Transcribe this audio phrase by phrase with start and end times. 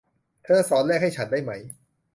[0.43, 1.51] เธอสอนเลขให้ฉันได้ไหม